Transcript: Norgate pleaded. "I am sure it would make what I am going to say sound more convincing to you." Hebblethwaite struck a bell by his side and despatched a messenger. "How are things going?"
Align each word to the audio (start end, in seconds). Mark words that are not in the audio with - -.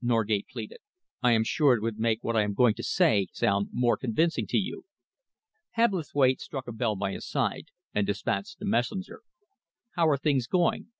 Norgate 0.00 0.46
pleaded. 0.48 0.78
"I 1.24 1.32
am 1.32 1.42
sure 1.42 1.74
it 1.74 1.82
would 1.82 1.98
make 1.98 2.22
what 2.22 2.36
I 2.36 2.42
am 2.42 2.54
going 2.54 2.74
to 2.74 2.84
say 2.84 3.26
sound 3.32 3.70
more 3.72 3.96
convincing 3.96 4.46
to 4.46 4.56
you." 4.56 4.84
Hebblethwaite 5.72 6.40
struck 6.40 6.68
a 6.68 6.72
bell 6.72 6.94
by 6.94 7.10
his 7.14 7.26
side 7.28 7.64
and 7.92 8.06
despatched 8.06 8.62
a 8.62 8.64
messenger. 8.64 9.22
"How 9.96 10.06
are 10.08 10.16
things 10.16 10.46
going?" 10.46 10.92